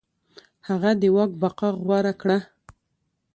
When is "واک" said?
1.15-1.31